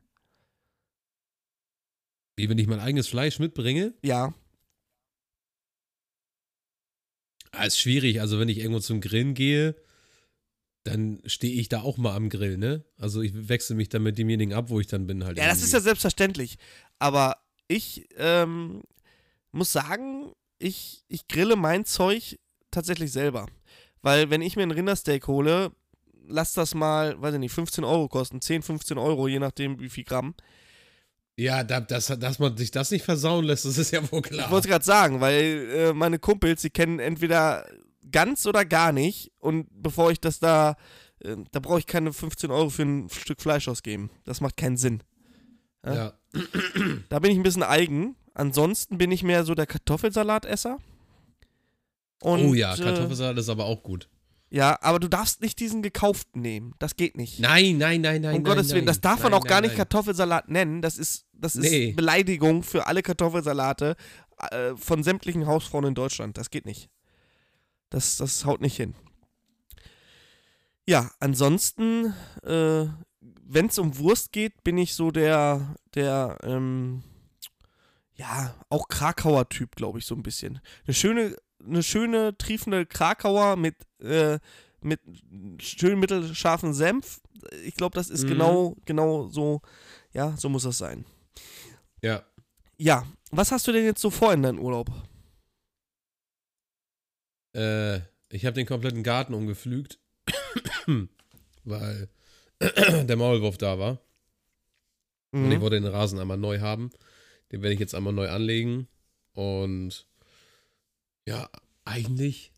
[2.37, 3.94] Wie wenn ich mein eigenes Fleisch mitbringe?
[4.02, 4.32] Ja.
[7.50, 8.20] Ah, ist schwierig.
[8.20, 9.74] Also, wenn ich irgendwo zum Grillen gehe,
[10.85, 12.85] dann stehe ich da auch mal am Grill, ne?
[12.96, 15.37] Also, ich wechsle mich dann mit demjenigen ab, wo ich dann bin halt.
[15.37, 15.88] Ja, das ist ja irgendwie.
[15.88, 16.58] selbstverständlich.
[17.00, 18.82] Aber ich ähm,
[19.53, 22.38] muss sagen, ich, ich grille mein Zeug
[22.71, 23.47] tatsächlich selber.
[24.01, 25.73] Weil wenn ich mir ein Rindersteak hole,
[26.27, 28.41] lass das mal, weiß ich nicht, 15 Euro kosten.
[28.41, 30.35] 10, 15 Euro, je nachdem wie viel Gramm.
[31.37, 34.47] Ja, da, dass, dass man sich das nicht versauen lässt, das ist ja wohl klar.
[34.47, 37.67] Ich wollte gerade sagen, weil äh, meine Kumpels, die kennen entweder
[38.11, 39.33] ganz oder gar nicht.
[39.38, 40.77] Und bevor ich das da,
[41.21, 44.11] äh, da brauche ich keine 15 Euro für ein Stück Fleisch ausgeben.
[44.25, 45.03] Das macht keinen Sinn.
[45.85, 46.12] ja.
[47.09, 48.17] Da bin ich ein bisschen eigen.
[48.35, 50.79] Ansonsten bin ich mehr so der Kartoffelsalatesser.
[52.23, 54.09] Und, oh ja, Äh, Kartoffelsalat ist aber auch gut.
[54.51, 56.75] ja, aber du darfst nicht diesen gekauften nehmen.
[56.79, 57.40] Das geht nicht.
[57.40, 58.37] Nein, nein, nein, nein.
[58.37, 58.87] um nein, Gottes Willen, nein.
[58.87, 59.75] das darf man Nein, auch gar nicht.
[59.77, 60.83] Kartoffelsalat nennen.
[60.83, 61.92] Das ist, das ist Nee.
[61.92, 63.97] Beleidigung für alle Kartoffelsalate
[64.51, 66.38] äh, von sämtlichen Hausfrauen in Deutschland.
[66.38, 66.88] Das geht nicht.
[67.90, 68.95] Das, das haut nicht hin.
[70.87, 72.87] Ja, ansonsten, äh,
[73.21, 77.03] wenn es um Wurst geht, bin ich so der, der, ähm,
[78.22, 80.61] ja, auch Krakauer Typ, glaube ich, so ein bisschen.
[80.87, 84.38] Eine schöne, eine schöne, triefende Krakauer mit, äh,
[84.80, 85.00] mit
[85.61, 87.20] schön mittelscharfen Senf.
[87.64, 88.28] Ich glaube, das ist Mhm.
[88.28, 89.61] genau, genau so,
[90.12, 91.04] ja, so muss das sein.
[92.00, 92.22] Ja.
[92.78, 94.88] Ja, was hast du denn jetzt so vor in deinem Urlaub?
[97.56, 99.98] Äh, ich habe den kompletten Garten umgepflügt,
[101.64, 102.08] weil
[102.61, 103.98] der Maulwurf da war.
[105.32, 105.61] Und ich Mhm.
[105.62, 106.90] wollte den Rasen einmal neu haben.
[107.53, 108.88] Den werde ich jetzt einmal neu anlegen.
[109.35, 110.07] Und
[111.27, 111.49] ja,
[111.85, 112.53] eigentlich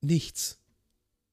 [0.00, 0.58] nichts.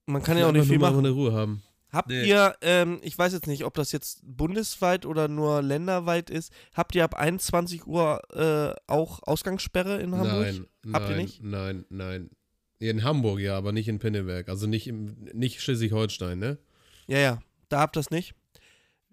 [0.06, 1.00] Man kann ja auch nicht viel machen.
[1.00, 1.62] eine Ruhe haben.
[1.92, 2.26] Habt Nee.
[2.28, 6.96] ihr, ähm, ich weiß jetzt nicht, ob das jetzt bundesweit oder nur länderweit ist, habt
[6.96, 10.46] ihr ab 21 Uhr äh, auch Ausgangssperre in Hamburg?
[10.84, 11.44] Nein, Habt ihr nein, nicht?
[11.44, 12.30] nein, nein.
[12.80, 14.50] In Hamburg ja, aber nicht in Pinneberg.
[14.50, 16.58] Also nicht, im, nicht Schleswig-Holstein, ne?
[17.08, 18.36] Ja, ja, da habt ihr das nicht.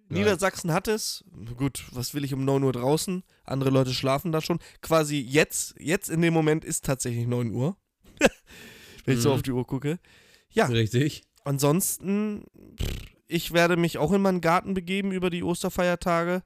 [0.09, 1.25] Niedersachsen hat es.
[1.57, 3.23] Gut, was will ich um 9 Uhr draußen?
[3.45, 4.59] Andere Leute schlafen da schon.
[4.83, 7.77] Quasi jetzt, jetzt in dem Moment ist tatsächlich 9 Uhr.
[9.05, 9.35] Wenn ich so Mhm.
[9.35, 9.99] auf die Uhr gucke.
[10.51, 11.25] Ja, Richtig.
[11.45, 12.45] ansonsten,
[12.81, 12.87] pff,
[13.27, 16.43] ich werde mich auch in meinen Garten begeben über die Osterfeiertage.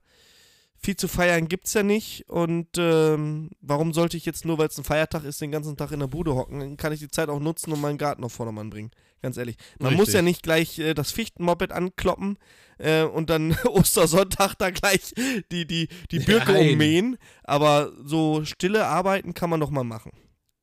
[0.80, 2.28] Viel zu feiern gibt's ja nicht.
[2.28, 5.90] Und ähm, warum sollte ich jetzt nur, weil es ein Feiertag ist, den ganzen Tag
[5.90, 6.60] in der Bude hocken?
[6.60, 8.92] Dann kann ich die Zeit auch nutzen und meinen Garten auf Vordermann bringen.
[9.20, 9.56] Ganz ehrlich.
[9.80, 10.14] Man muss Richtig.
[10.14, 12.38] ja nicht gleich äh, das Fichtenmoped ankloppen
[12.78, 15.12] äh, und dann Ostersonntag da gleich
[15.50, 16.72] die, die, die Birke Nein.
[16.72, 17.18] ummähen.
[17.42, 20.12] Aber so stille Arbeiten kann man doch mal machen.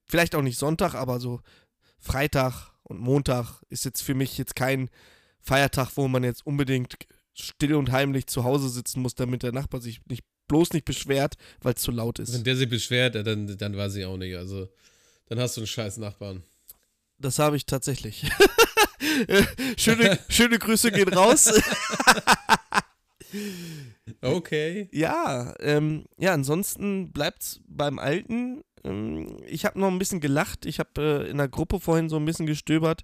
[0.06, 1.42] Vielleicht auch nicht Sonntag, aber so
[2.00, 4.90] Freitag und Montag ist jetzt für mich jetzt kein
[5.42, 6.96] Feiertag, wo man jetzt unbedingt
[7.36, 11.36] still und heimlich zu Hause sitzen muss, damit der Nachbar sich nicht, bloß nicht beschwert,
[11.62, 12.34] weil es zu laut ist.
[12.34, 14.36] Wenn der sich beschwert, dann, dann weiß ich auch nicht.
[14.36, 14.70] Also,
[15.28, 16.44] dann hast du einen scheiß Nachbarn.
[17.18, 18.26] Das habe ich tatsächlich.
[19.78, 21.52] schöne, schöne Grüße gehen raus.
[24.22, 24.88] Okay.
[24.94, 28.64] ja, ähm, ja, ansonsten bleibt's beim Alten.
[28.84, 30.66] Ähm, ich habe noch ein bisschen gelacht.
[30.66, 33.04] Ich habe äh, in der Gruppe vorhin so ein bisschen gestöbert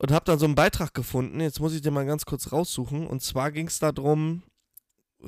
[0.00, 1.40] und habe dann so einen Beitrag gefunden.
[1.40, 3.06] Jetzt muss ich den mal ganz kurz raussuchen.
[3.06, 4.42] Und zwar ging es darum,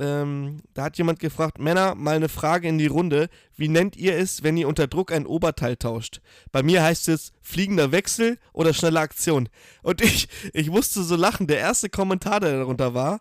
[0.00, 3.28] ähm, da hat jemand gefragt, Männer, mal eine Frage in die Runde.
[3.54, 6.22] Wie nennt ihr es, wenn ihr unter Druck ein Oberteil tauscht?
[6.52, 9.50] Bei mir heißt es fliegender Wechsel oder schnelle Aktion.
[9.82, 11.46] Und ich, ich musste so lachen.
[11.46, 13.20] Der erste Kommentar, der darunter war,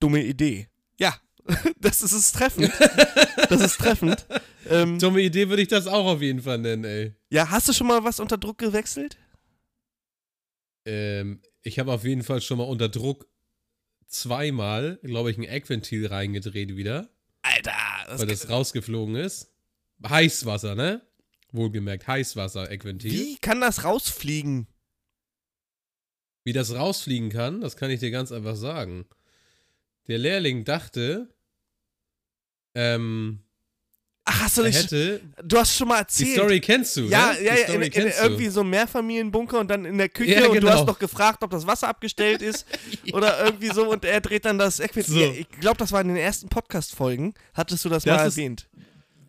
[0.00, 0.68] dumme Idee.
[0.98, 1.14] Ja,
[1.80, 2.70] das ist es treffend.
[3.48, 4.26] Das ist treffend.
[4.70, 7.14] Ähm, Dumme Idee würde ich das auch auf jeden Fall nennen, ey.
[7.30, 9.16] ja, hast du schon mal was unter Druck gewechselt?
[10.88, 13.28] Ähm, ich habe auf jeden Fall schon mal unter Druck
[14.06, 17.10] zweimal, glaube ich, ein Eckventil reingedreht wieder,
[17.42, 17.72] Alter,
[18.06, 19.52] das, weil das rausgeflogen ist.
[20.02, 21.06] Heißwasser, ne?
[21.52, 23.12] Wohlgemerkt, Heißwasser, Eckventil.
[23.12, 24.66] wie kann das rausfliegen?
[26.44, 29.06] Wie das rausfliegen kann, das kann ich dir ganz einfach sagen.
[30.06, 31.28] Der Lehrling dachte,
[32.74, 33.44] ähm,
[34.30, 34.76] Ach, hast du nicht.
[34.76, 36.34] hätte, Du hast schon mal die erzählt.
[36.34, 37.44] Story kennst du, ja, ne?
[37.44, 40.46] ja, die ja, in, in irgendwie so einem Mehrfamilienbunker und dann in der Küche Ja,
[40.48, 40.72] und du genau.
[40.72, 42.66] hast noch gefragt, ob das Wasser abgestellt ist
[43.12, 45.06] oder irgendwie so und er dreht dann das Equipment.
[45.06, 45.18] So.
[45.18, 48.36] Ja, ich glaube, das war in den ersten Podcast-Folgen, hattest du das, Das mal ist-
[48.36, 48.68] erwähnt.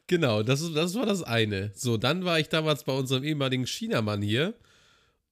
[0.08, 1.72] Genau, das, ist, das war das eine.
[1.76, 4.56] So, dann war ich damals bei unserem ehemaligen Chinamann hier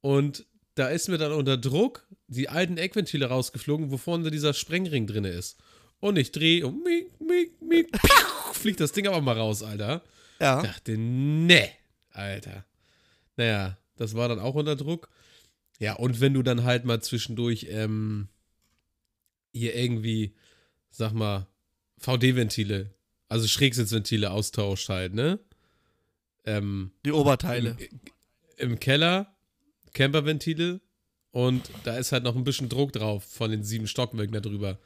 [0.02, 5.08] und da ist mir dann unter Druck die alten Eckventile rausgeflogen, wo vorne dieser Sprengring
[5.08, 5.58] drin ist.
[6.00, 10.04] Und ich drehe und miek, miek, miek, piu, fliegt das Ding aber mal raus, Alter.
[10.40, 10.62] Ja.
[10.62, 11.70] dachte, ne,
[12.12, 12.66] Alter.
[13.36, 15.10] Naja, das war dann auch unter Druck.
[15.80, 18.30] Ja, und wenn du dann halt mal zwischendurch ähm,
[19.54, 20.36] hier irgendwie,
[20.90, 21.48] sag mal,
[22.00, 22.94] VD-Ventile,
[23.30, 25.40] also Schrägsitzventile austauscht halt, ne?
[26.46, 27.76] Ähm, Die Oberteile.
[28.58, 29.36] im, Im Keller
[29.94, 30.80] Camperventile
[31.32, 34.80] und da ist halt noch ein bisschen Druck drauf von den sieben Stockwerken da drüber.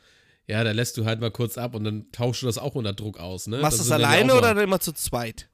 [0.47, 2.93] Ja, da lässt du halt mal kurz ab und dann tauschst du das auch unter
[2.93, 3.57] Druck aus, ne?
[3.57, 5.51] Machst du das alleine oder dann immer zu zweit?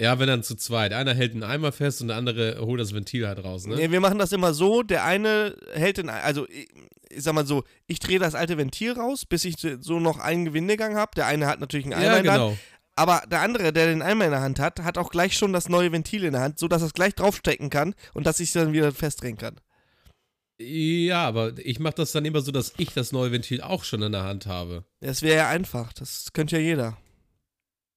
[0.00, 0.94] ja, wenn dann zu zweit.
[0.94, 3.76] Einer hält einen Eimer fest und der andere holt das Ventil halt raus, ne?
[3.76, 6.68] Nee, wir machen das immer so, der eine hält den, also ich,
[7.22, 10.96] sag mal so, ich drehe das alte Ventil raus, bis ich so noch einen Gewindegang
[10.96, 11.10] habe.
[11.16, 12.58] Der eine hat natürlich einen Eimer ja, in der Hand, genau.
[12.96, 15.68] aber der andere, der den Eimer in der Hand hat, hat auch gleich schon das
[15.68, 18.52] neue Ventil in der Hand, sodass er es gleich draufstecken kann und dass ich es
[18.54, 19.60] dann wieder festdrehen kann.
[20.62, 24.02] Ja, aber ich mache das dann immer so, dass ich das neue Ventil auch schon
[24.02, 24.84] in der Hand habe.
[25.00, 26.98] Das wäre ja einfach, das könnte ja jeder.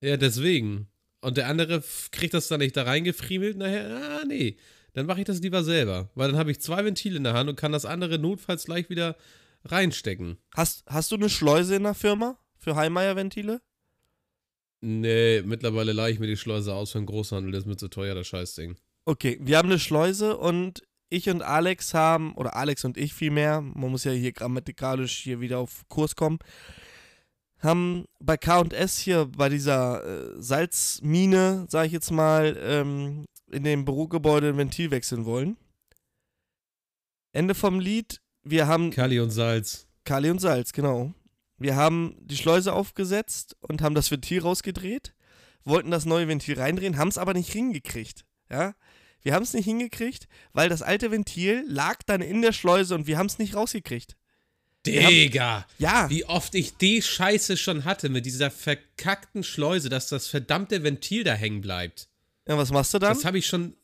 [0.02, 0.88] Ja, deswegen.
[1.20, 3.90] Und der andere kriegt das dann nicht da reingefriemelt nachher.
[3.90, 4.58] Ah, nee.
[4.94, 6.10] Dann mache ich das lieber selber.
[6.16, 8.90] Weil dann habe ich zwei Ventile in der Hand und kann das andere notfalls gleich
[8.90, 9.18] wieder
[9.66, 10.38] reinstecken.
[10.56, 13.62] Hast, hast du eine Schleuse in der Firma für Heimeyer-Ventile?
[14.80, 17.52] Nee, mittlerweile leihe ich mir die Schleuse aus für den Großhandel.
[17.52, 18.78] Das ist mir zu teuer, das Scheißding.
[19.06, 23.62] Okay, wir haben eine Schleuse und ich und Alex haben, oder Alex und ich vielmehr,
[23.62, 26.40] man muss ja hier grammatikalisch hier wieder auf Kurs kommen,
[27.60, 33.86] haben bei K&S hier bei dieser äh, Salzmine, sag ich jetzt mal, ähm, in dem
[33.86, 35.58] Bürogebäude ein Ventil wechseln wollen.
[37.32, 39.88] Ende vom Lied, wir haben Kali und Salz.
[40.04, 41.14] Kali und Salz, genau.
[41.58, 45.16] Wir haben die Schleuse aufgesetzt und haben das Ventil rausgedreht,
[45.64, 48.26] wollten das neue Ventil reindrehen, haben es aber nicht hingekriegt.
[48.50, 48.74] Ja?
[49.24, 53.08] Wir haben es nicht hingekriegt, weil das alte Ventil lag dann in der Schleuse und
[53.08, 54.16] wir haben es nicht rausgekriegt.
[54.86, 55.66] Digga!
[55.78, 60.84] Ja, Wie oft ich die Scheiße schon hatte mit dieser verkackten Schleuse, dass das verdammte
[60.84, 62.10] Ventil da hängen bleibt.
[62.48, 63.14] ja was machst du dann?
[63.14, 63.76] Das habe ich schon.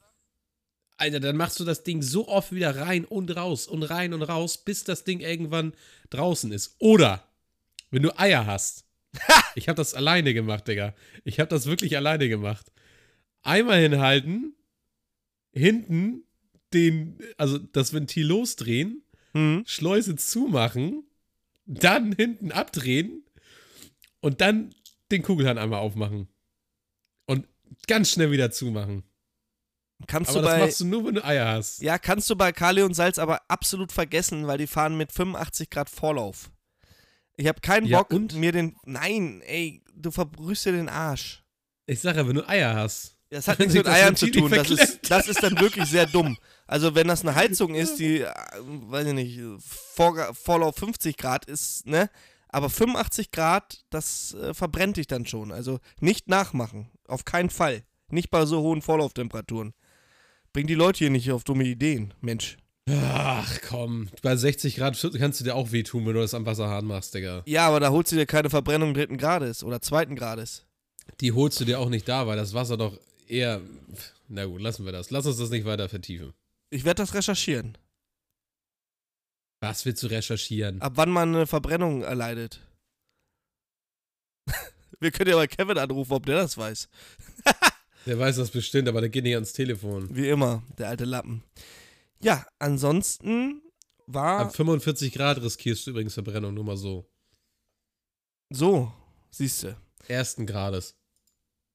[0.97, 4.21] Alter, dann machst du das Ding so oft wieder rein und raus und rein und
[4.21, 5.73] raus, bis das Ding irgendwann
[6.09, 6.75] draußen ist.
[6.79, 7.23] Oder,
[7.89, 8.83] wenn du Eier hast.
[9.55, 10.93] ich habe das alleine gemacht, Digga.
[11.23, 12.69] Ich habe das wirklich alleine gemacht.
[13.41, 14.53] Einmal hinhalten,
[15.53, 16.23] hinten
[16.73, 19.63] den, also das Ventil losdrehen, Hm.
[19.67, 21.03] Schleuse zumachen,
[21.67, 23.23] dann hinten abdrehen
[24.21, 24.73] und dann
[25.11, 26.27] den Kugelhahn einmal aufmachen.
[27.27, 27.45] Und
[27.85, 29.03] ganz schnell wieder zumachen.
[30.07, 31.81] Kannst Aber du das bei, machst du nur, wenn du Eier hast.
[31.83, 35.69] ja, kannst du bei Kali und Salz aber absolut vergessen, weil die fahren mit 85
[35.69, 36.51] Grad Vorlauf.
[37.37, 38.33] Ich habe keinen Ja, Bock, und?
[38.33, 38.77] mir den.
[38.85, 41.43] Nein, ey, du verbrühst dir den Arsch.
[41.85, 43.18] Ich sage ja, wenn du Eier hast.
[43.29, 44.49] Das hat nichts mit Eiern zu tun.
[44.49, 46.37] Das ist, das ist dann wirklich sehr dumm.
[46.65, 48.31] Also wenn das eine Heizung ist, die, äh,
[48.63, 52.09] weiß ich nicht, Vor Vorlauf 50 Grad ist, ne?
[52.47, 55.51] Aber 85 Grad, das äh, verbrennt dich dann schon.
[55.51, 56.89] Also nicht nachmachen.
[57.07, 57.83] Auf keinen Fall.
[58.09, 59.73] Nicht bei so hohen Vorlauftemperaturen.
[60.51, 62.57] Bring die Leute hier nicht auf dumme Ideen, Mensch.
[62.91, 66.85] Ach komm, bei 60 Grad kannst du dir auch wehtun, wenn du das am Wasserhahn
[66.85, 67.43] machst, Digga.
[67.45, 70.65] Ja, aber da holst du dir keine Verbrennung dritten Grades oder zweiten Grades.
[71.21, 72.97] Die holst du dir auch nicht da, weil das Wasser doch
[73.29, 73.61] eher.
[74.27, 75.09] Na gut, lassen wir das.
[75.11, 76.33] Lass uns das nicht weiter vertiefen.
[76.69, 77.77] Ich werde das recherchieren.
[79.61, 80.81] Was willst du recherchieren?
[80.81, 82.61] Ab wann man eine Verbrennung erleidet.
[84.99, 86.89] Wir können ja mal Kevin anrufen, ob der das weiß.
[88.05, 90.07] Der weiß das bestimmt, aber der geht nicht ans Telefon.
[90.15, 91.43] Wie immer, der alte Lappen.
[92.21, 93.61] Ja, ansonsten
[94.07, 97.05] war Ab 45 Grad riskierst du übrigens Verbrennung, nur mal so.
[98.49, 98.91] so,
[99.29, 99.77] siehst du.
[100.07, 100.95] Ersten Grades.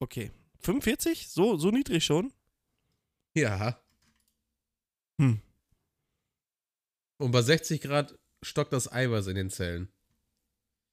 [0.01, 0.31] Okay.
[0.65, 1.29] 45?
[1.29, 2.33] So, so niedrig schon?
[3.35, 3.81] Ja.
[5.21, 5.41] Hm.
[7.19, 9.89] Und bei 60 Grad stockt das Eiweiß in den Zellen.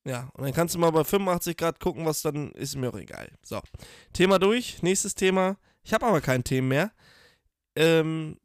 [0.05, 2.97] Ja, und dann kannst du mal bei 85 Grad gucken, was dann ist mir auch
[2.97, 3.29] egal.
[3.43, 3.61] So,
[4.13, 4.81] Thema durch.
[4.81, 5.57] Nächstes Thema.
[5.83, 6.91] Ich habe aber kein Thema mehr.
[7.75, 8.37] Ähm,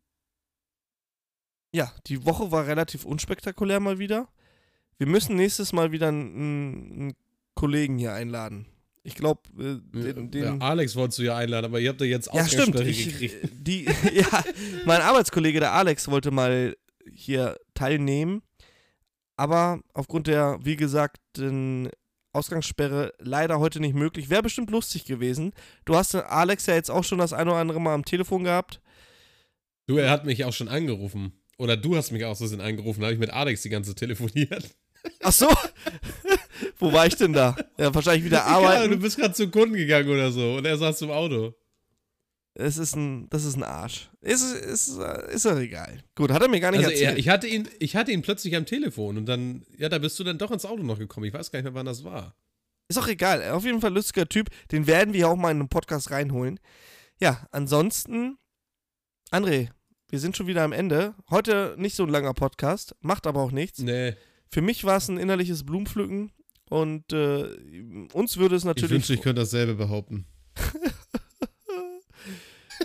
[1.72, 4.28] ja, die Woche war relativ unspektakulär mal wieder.
[4.98, 7.16] Wir müssen nächstes Mal wieder einen, einen
[7.54, 8.66] Kollegen hier einladen.
[9.06, 12.08] Ich glaube, äh, den, den ja, Alex wolltest du ja einladen, aber ihr habt ja
[12.08, 12.78] jetzt Ja, stimmt.
[12.80, 13.48] Ich, gekriegt.
[13.52, 14.44] die, ja,
[14.84, 16.76] mein Arbeitskollege, der Alex, wollte mal
[17.08, 18.42] hier teilnehmen.
[19.36, 21.20] Aber aufgrund der, wie gesagt,
[22.32, 24.28] Ausgangssperre leider heute nicht möglich.
[24.28, 25.52] Wäre bestimmt lustig gewesen.
[25.84, 28.42] Du hast den Alex ja jetzt auch schon das ein oder andere Mal am Telefon
[28.42, 28.80] gehabt.
[29.86, 31.32] Du, er hat mich auch schon angerufen.
[31.58, 33.00] Oder du hast mich auch so angerufen.
[33.00, 34.74] Da habe ich mit Alex die ganze telefoniert.
[35.22, 35.48] Ach so.
[36.78, 37.56] Wo war ich denn da?
[37.78, 38.90] Ja, wahrscheinlich wieder Egal, arbeiten.
[38.92, 40.54] du bist gerade zum Kunden gegangen oder so.
[40.54, 41.54] Und er saß im Auto.
[42.54, 44.08] Es ist ein, das ist ein Arsch.
[44.22, 46.02] Ist, ist, ist doch egal.
[46.14, 47.10] Gut, hat er mir gar nicht Also erzählt.
[47.12, 50.18] er, ich, hatte ihn, ich hatte ihn plötzlich am Telefon und dann, ja, da bist
[50.18, 51.26] du dann doch ins Auto noch gekommen.
[51.26, 52.34] Ich weiß gar nicht mehr, wann das war.
[52.88, 53.50] Ist auch egal.
[53.50, 54.48] Auf jeden Fall lustiger Typ.
[54.72, 56.58] Den werden wir auch mal in den Podcast reinholen.
[57.20, 58.38] Ja, ansonsten,
[59.30, 59.68] André,
[60.08, 61.14] wir sind schon wieder am Ende.
[61.28, 63.80] Heute nicht so ein langer Podcast, macht aber auch nichts.
[63.80, 64.14] Nee,
[64.50, 66.32] Für mich war es ein innerliches Blumenpflücken
[66.68, 68.90] und äh, uns würde es ich natürlich.
[68.90, 70.26] wünschte, ich könnte dasselbe behaupten.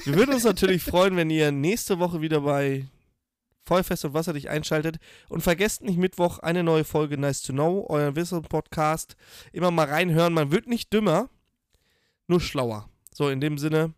[0.04, 2.88] Wir würden uns natürlich freuen, wenn ihr nächste Woche wieder bei
[3.66, 4.98] Feuerfest und Wasser dich einschaltet.
[5.30, 9.16] Und vergesst nicht Mittwoch eine neue Folge Nice to Know, euren Wissen-Podcast.
[9.52, 10.34] Immer mal reinhören.
[10.34, 11.30] Man wird nicht dümmer,
[12.28, 12.90] nur schlauer.
[13.14, 13.94] So, in dem Sinne,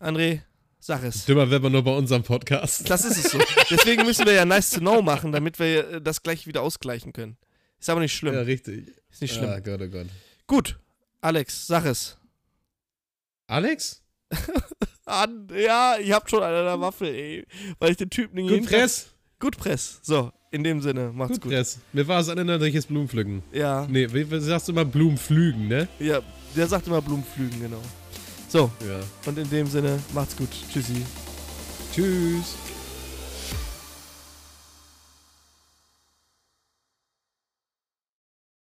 [0.00, 0.42] André,
[0.82, 1.24] sag es.
[1.24, 2.90] Dümmer wäre man nur bei unserem Podcast.
[2.90, 3.38] Das ist es so.
[3.70, 7.12] Deswegen müssen wir ja Nice to Know machen, damit wir äh, das gleich wieder ausgleichen
[7.12, 7.36] können.
[7.78, 8.34] Ist aber nicht schlimm.
[8.34, 8.88] Ja, richtig.
[9.10, 9.48] Ist nicht schlimm.
[9.50, 10.06] Ah, Gott, oh Gott.
[10.46, 10.78] Gut,
[11.20, 12.16] Alex, sag es.
[13.46, 14.02] Alex?
[15.04, 17.46] An, ja, ich hab schon eine der Waffe, ey.
[17.78, 19.08] Weil ich den Typen nicht Gut Press.
[19.38, 19.98] Gut Press.
[20.02, 21.52] So, in dem Sinne, macht's Gut gut.
[21.52, 21.78] Press.
[21.92, 23.42] Mir war es ein innerliches Blumenpflücken.
[23.52, 25.88] Ja, Nee, wie, wie sagst du immer Blumenpflügen, ne?
[25.98, 26.20] ja,
[26.56, 27.82] der sagt immer Blumenpflügen, genau.
[28.52, 29.00] So, Ja.
[29.24, 30.50] und in dem Sinne, macht's gut.
[30.70, 31.06] Tschüssi.
[31.94, 32.54] Tschüss.